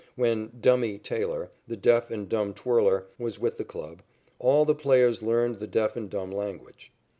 [0.15, 4.01] When "Dummy" Taylor, the deaf and dumb twirler, was with the club,
[4.39, 6.91] all the players learned the deaf and dumb language.